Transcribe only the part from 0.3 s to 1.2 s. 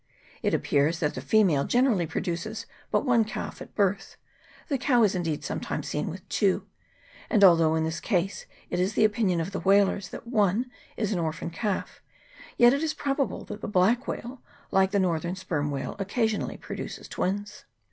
It appears that